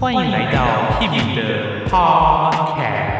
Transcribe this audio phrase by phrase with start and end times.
[0.00, 3.14] 欢迎来到 Kimi 的 Podcast。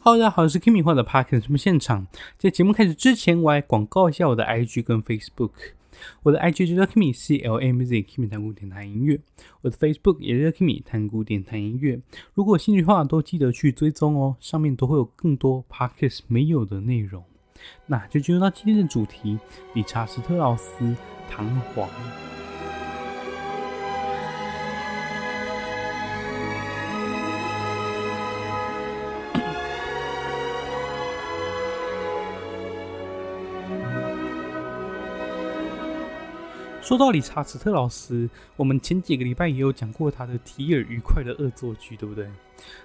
[0.00, 2.06] Hello，大家好，我是 Kimi 画的 Podcast 节目现场。
[2.36, 5.50] 在节目开始之前，我来广告一下我的 IG 跟 Facebook。
[6.22, 9.20] 我的 IG 就叫 Kimi C L M Z Kimi 弹古典弹音乐，
[9.62, 12.00] 我的 Facebook 也叫 Kimi 弹古典弹音乐。
[12.34, 17.24] 如果有兴趣的话，都记得去追踪哦，上面都会有更多 Podcast 没有的内容。
[17.86, 19.38] 那就进入到今天的主题：
[19.72, 20.84] 理查·斯特劳斯
[21.30, 21.84] 《唐璜》。
[36.84, 42.30] 说到理查·史特劳斯，我们前几个礼拜也有讲过他的《提尔愉快的恶作剧》，对不对？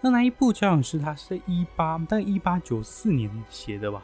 [0.00, 4.02] 那那一部交响诗，他是在一八，大概一八九四年写的吧？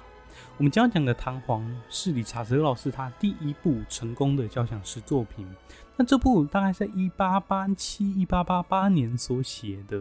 [0.59, 5.45] 我们将要讲的《唐璜》是理查·史特劳斯他第一部成功的交响诗作品。
[5.97, 10.01] 那这部大概在一八八七、一八八八年所写的。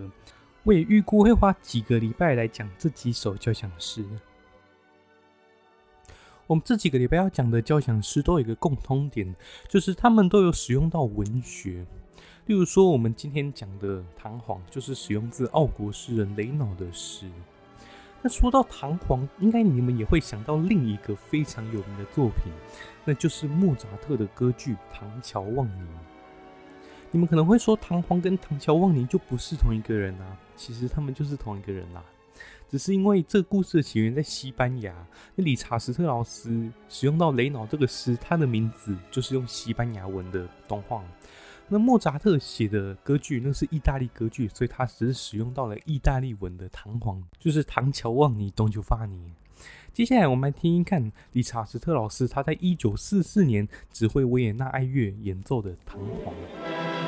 [0.66, 4.06] 我也预估会花几个礼拜来讲这几首交响诗。
[6.50, 9.36] 我们这几个礼拜要讲的交响诗都有一个共通点，
[9.68, 11.86] 就是他们都有使用到文学。
[12.48, 17.28] 例如说，我们今天讲的《唐璜》就是使用自奥国诗人雷瑙的诗。
[18.24, 22.52] 那说到《唐璜》，应该你们也会想到另一个非常有名的作品，
[23.06, 25.84] 那就是莫扎特的歌剧《唐乔望尼》。
[27.12, 30.36] 你们可能会说，唐璜跟唐乔望尼就不是同一个人啊？
[30.56, 32.04] 其实他们就是同一个人啦。
[32.70, 34.94] 只是因为这故事的起源在西班牙，
[35.36, 41.04] 那理查·史特劳斯使用到雷脑这个诗，他的名字就是用西班牙文的东方。
[41.68, 49.34] 那莫扎特写的歌剧那是意大利歌剧，所以他只是使用到了意大利文的唐璜，就是唐乔望尼东就发尼。
[49.94, 56.99] 接下来我们来听一看理查·史特劳斯他在一九四四年指挥维也纳爱乐演奏的唐璜。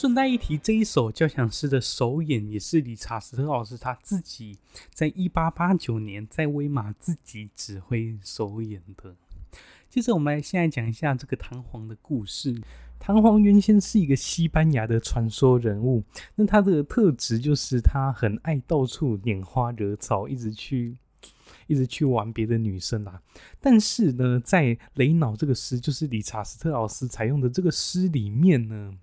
[0.00, 4.56] 顺带一提，这一首交响诗的首演也是理查·斯特老师他自己
[4.94, 9.16] 在一八八九年在威玛自己指挥首演的。
[9.90, 12.62] 接着，我们来现在讲一下这个唐璜的故事。
[13.00, 16.04] 唐璜原先是一个西班牙的传说人物，
[16.36, 20.96] 那他的特质就是他很爱到处拈花惹草，一直去
[21.66, 23.20] 一直去玩别的女生啊。
[23.60, 28.94] 但是呢，在雷脑这个诗，就是理查·斯特老师采用的这个诗里面呢。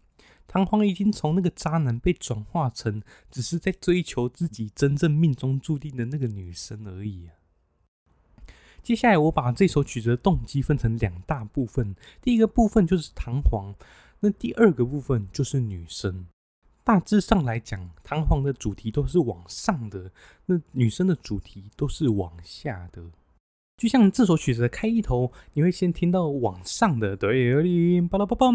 [0.48, 7.34] 弹簧已经从那个渣男被转化成，只是在追求自己真正命中注定的那个女生而已啊。
[8.82, 13.74] 接下来，我把这首曲子的动机分成两大部分，第一个部分就是弹簧，
[14.20, 16.28] 那第二个部分就是女生。
[16.84, 20.12] 大致上来讲，弹簧的主题都是往上的，
[20.46, 23.04] 那女生的主题都是往下的。
[23.76, 28.48] 就像这首曲子的开头，你会先听到往上的，对，巴拉巴巴。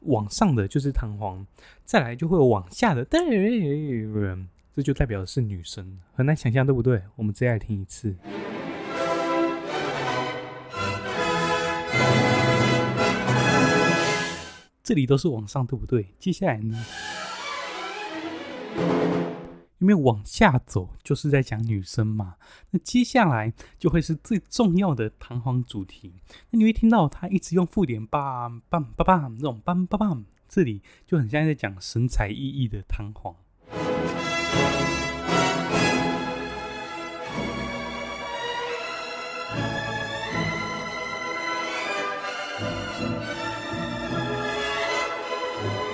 [0.00, 1.46] 往上的就是弹簧，
[1.84, 3.20] 再来就会有往下的，对，
[4.74, 7.02] 这就代表的是女生，很难想象，对不对？
[7.16, 8.14] 我们再来听一次，
[14.82, 16.06] 这里都是往上，对不对？
[16.18, 16.84] 接下来呢？
[19.78, 22.36] 因为往下走就是在讲女生嘛，
[22.70, 26.14] 那接下来就会是最重要的弹簧主题。
[26.50, 33.36] 那你会听到他一直用附点 bang bang bang bang 这种 bang bang bang，这里就很像在讲神采奕奕的弹簧。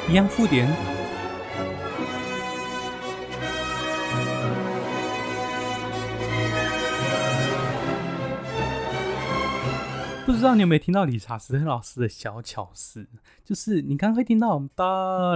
[0.08, 1.01] 一样附点。
[10.42, 13.06] 不知道你有没有听到理查·史特老师的小巧思，
[13.44, 14.84] 就是你刚刚会听到哒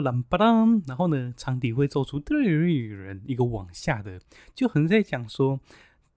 [0.01, 4.19] 啷吧啷，然后呢，长笛会奏出嘚人一个往下的，
[4.53, 5.61] 就很在讲说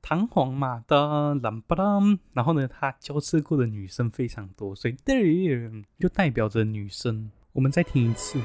[0.02, 7.30] 弹簧嘛哒啷吧啷，然后呢，他交涉过的女生非常多，所以嘚就代表着女生。
[7.54, 8.40] 我们再听一次。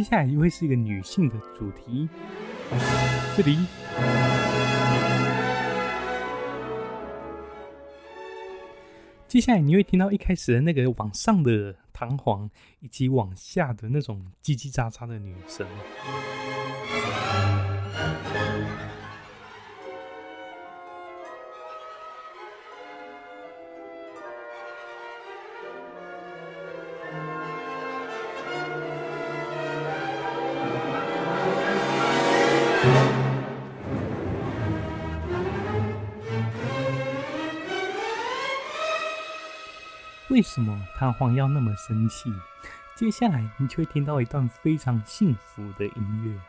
[0.00, 2.08] 接下来又会是一个女性的主题，
[3.36, 3.58] 这里。
[9.28, 12.48] 接下来你会听到一开始的那个往上的弹簧，
[12.78, 15.66] 以及往下的那种叽叽喳喳的女声。
[40.30, 42.32] 为什么弹簧要那么生气？
[42.94, 46.40] 接下来你就会听到一段非常幸福的音乐。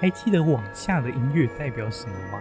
[0.00, 2.40] 还记得往下的音乐代表什么吗？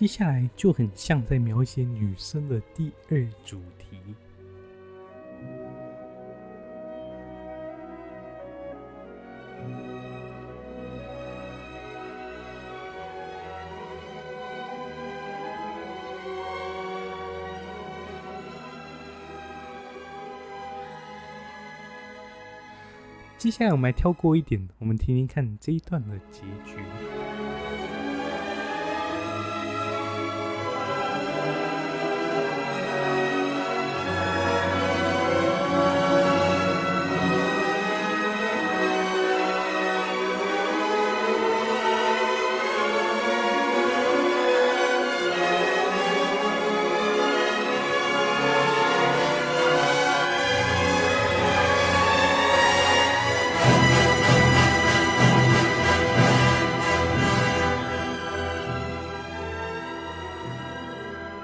[0.00, 3.98] 接下来就很像在描写女生的第二主题。
[23.36, 26.78] 接下来我们来跳过一点，我们听听看这一段的结局。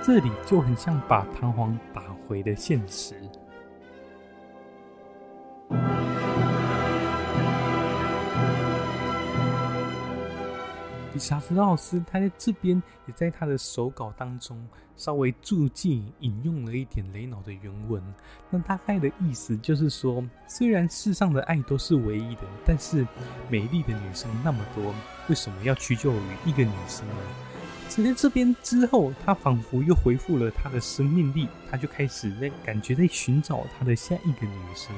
[0.06, 3.16] 这里就很像把弹簧打回了现实。
[11.12, 14.64] 理查德奥斯他在这边也在他的手稿当中
[14.94, 18.00] 稍微注记引用了一点雷脑的原文。
[18.48, 23.04] 那大概的意思就是说，虽然世上的爱都是唯一的，但是
[23.50, 24.94] 美丽的女生那么多，
[25.28, 27.14] 为什么要屈就于一个女生呢？
[27.96, 34.94] 只是这边之后，他仿佛又恢复了他的生命力，他就开始在感觉在寻找他的下一个女生。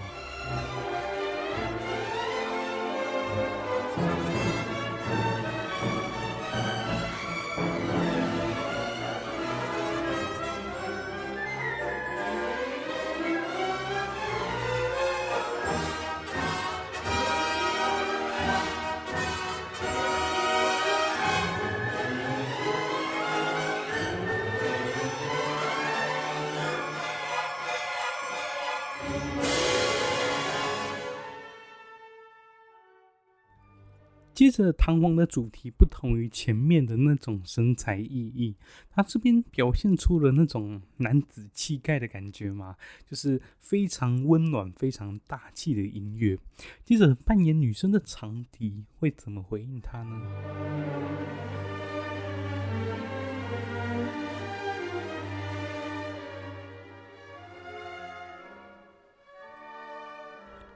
[34.38, 38.54] 接着，弹簧的主题不同于前面的那种神采奕奕，
[38.88, 46.38] 它这边表现出了那种男子气概的感觉嘛，就是非常温暖、非常大气的音乐。
[46.84, 50.22] 接着，扮演女生的长笛会怎么回应他呢？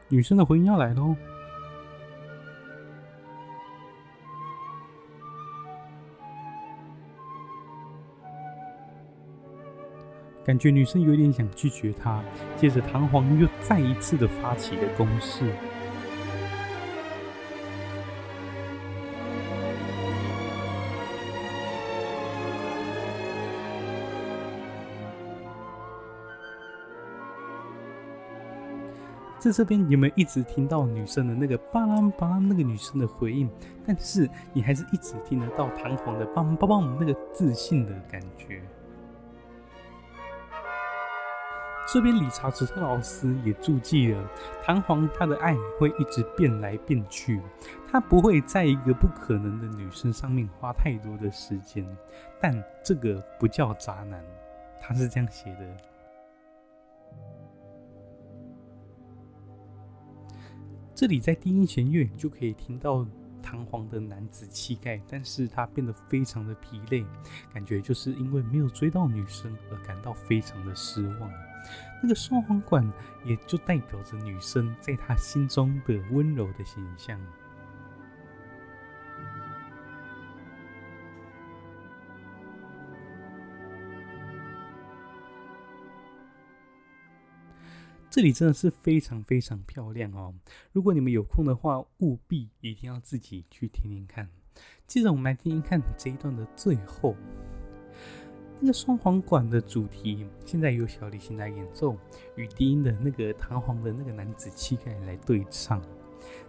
[0.08, 1.14] 女生的回应要来喽。
[10.44, 12.20] 感觉女生有点想拒绝他，
[12.56, 15.44] 接着弹簧又再一次的发起了攻势。
[29.38, 33.50] 在这边有没有一直听到女生的那个“巴拉巴拉”那个女生的回应？
[33.84, 38.62] 但是你还是一直听得到弹簧的“邦邦邦”那个自信的感觉。
[41.86, 44.30] 这边理查泽特劳斯也注记了，
[44.62, 47.40] 弹簧他的爱会一直变来变去，
[47.90, 51.84] 他不会在一个不可能的女生上面花太多的时间，
[52.40, 54.24] 但这个不叫渣男，
[54.80, 55.76] 他是这样写的。
[60.94, 63.04] 这里在低音弦乐，就可以听到
[63.42, 67.04] 弹簧的男子气概，但是他变得非常的疲累，
[67.52, 71.30] 感觉就是因为没有追到女生而感到非常的失望。
[72.02, 72.90] 那个双簧管
[73.24, 77.20] 也就代表着女生在他心中的温柔的形象。
[88.10, 90.34] 这里真的是非常非常漂亮哦！
[90.72, 94.28] 如果你们有空的话，务必一定要自己去听听看。
[94.86, 97.16] 接着我们来听听看这一段的最后，
[98.64, 101.96] 那个双簧管的主题，现在由小提琴来演奏，
[102.36, 105.82] 与低音的那个弹簧的那个男子气概来对唱，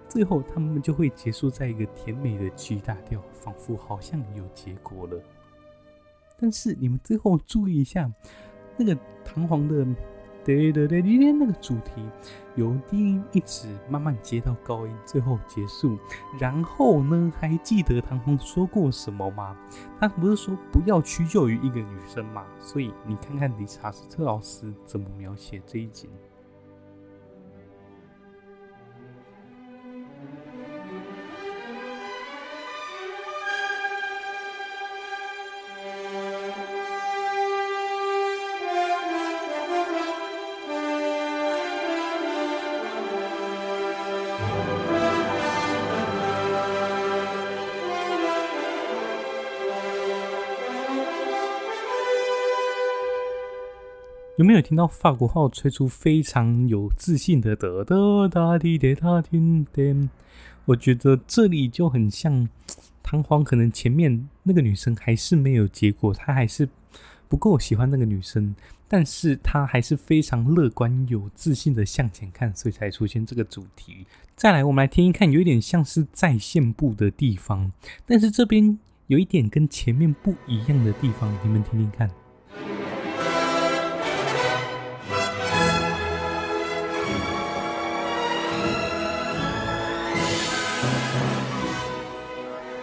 [0.08, 5.20] 最后他们就会结束在一个甜美的 G 大调，仿佛好像有结果了。
[6.38, 8.14] 但是你们最后注意一下，
[8.78, 9.84] 那个弹簧的。
[10.46, 12.04] 对对对，今天那个主题
[12.56, 15.98] 由低音一直慢慢接到高音，最后结束。
[16.38, 19.56] 然后呢，还记得唐风说过什么吗？
[20.00, 22.46] 他不是说不要屈就于一个女生吗？
[22.60, 26.10] 所以你看看理查斯特老师怎么描写这一景。
[54.38, 60.10] 有没有听到法国号吹出非常有自信的哒哒哒滴滴答听的？
[60.66, 62.50] 我觉得这里就很像
[63.04, 66.68] 弹簧，可能前面那个女生还是没有结果，她还是
[67.30, 68.56] 不够喜欢那个女生，
[68.88, 74.08] 但是她还是非常乐观、有自信的向前看，所以才出现这个主题。
[74.36, 77.72] 再来，我们来听一看，有一点像是在线部的地方，
[78.08, 82.10] 但是这边有一点跟前面不一样的地方，你们听听看。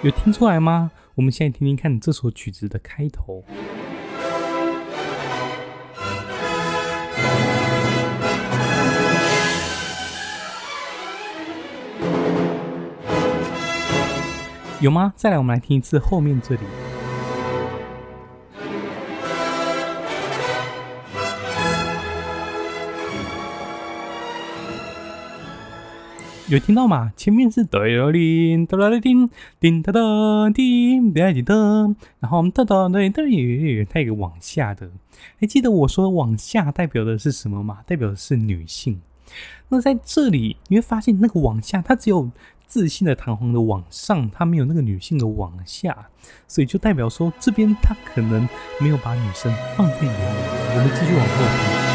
[0.03, 0.91] 有听出来吗？
[1.17, 3.45] 我们现在听听看这首曲子的开头，
[14.81, 15.13] 有吗？
[15.15, 16.63] 再来，我们来听一次后面这里。
[26.51, 27.13] 有听到吗？
[27.17, 29.31] 前面是哆来咪哆来咪叮
[29.61, 30.01] 叮哒哒
[30.53, 31.55] 叮哒哒哒，
[32.19, 34.91] 然后我们哒哒哒哒有带一个往下的。
[35.39, 37.79] 还记得我说往下代表的是什么吗？
[37.87, 39.01] 代表的是女性。
[39.69, 42.29] 那在这里你会发现，那个往下它只有
[42.67, 46.09] 自信的弹簧的往上，它没有那个女性的往下，
[46.49, 48.49] 所以就代表说这边它可能
[48.81, 50.09] 没有把女生放在眼里。
[50.11, 51.90] 我们继续往后听。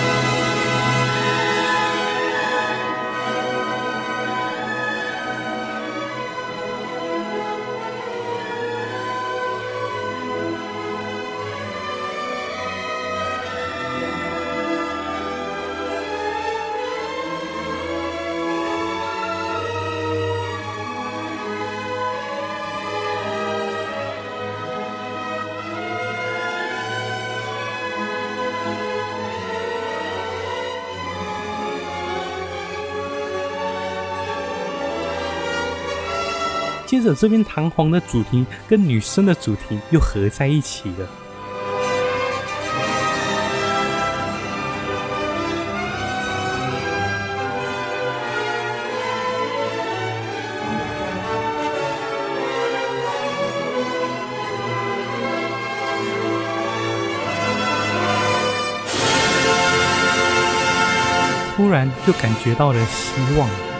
[36.86, 41.10] 接着这边弹簧的主题跟女生的主题又合在一起了，
[61.56, 63.75] 突然就感觉到了希望。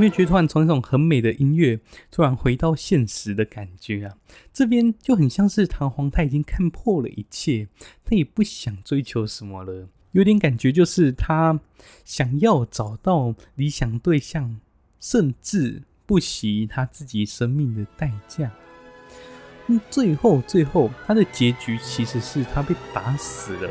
[0.00, 1.78] 没有觉得突然从那种很美的音乐，
[2.10, 4.16] 突然回到现实的感觉啊？
[4.50, 7.68] 这边就很像是弹簧，他已经看破了一切，
[8.02, 11.60] 他也不想追求什么了，有点感觉就是他
[12.06, 14.58] 想要找到理想对象，
[14.98, 18.50] 甚至不惜他自己生命的代价。
[19.66, 23.70] 那，最后最后他的结局其实是他被打死了。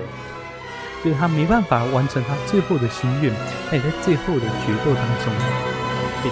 [1.02, 3.34] 就是他没办法完成他最后的心愿，
[3.70, 5.34] 他也在最后的决斗当中
[6.22, 6.30] 被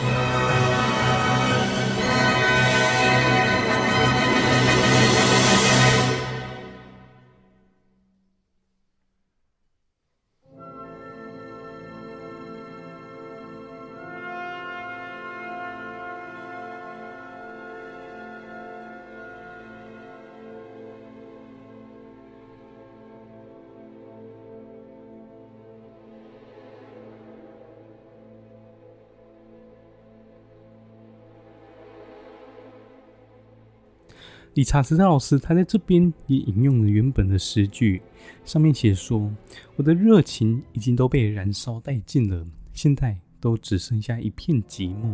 [34.58, 38.02] 理查斯特老师，他在这边也引用了原本的诗句，
[38.44, 39.32] 上面写说
[39.78, 45.14] ：“我的热情已经都被燃烧殆尽了，现在都只剩下一片寂寞。”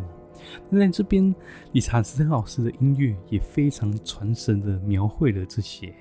[0.72, 1.36] 那在这边，
[1.74, 5.94] 理查斯特老师的音乐也非常传神的描绘了这些。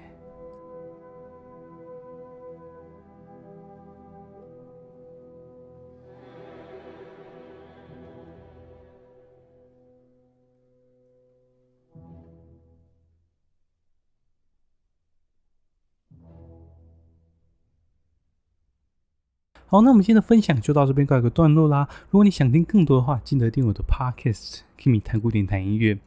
[19.72, 21.88] 好，那我们今天的分享就到这边告一个段落啦。
[22.10, 25.98] 如果你想听更多的话，记得订阅我的 Podcast Kimmy 谈古典谈音乐。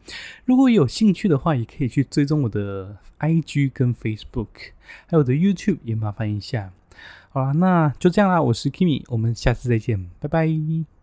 [0.45, 4.50] 如果有兴趣的话，也可以去追踪我的 IG 跟 Facebook，
[5.07, 6.72] 还有我的 YouTube，也麻烦一下。
[7.31, 10.95] 好啦，那就这样啦，我是 Kimi，我们下次再见，拜拜。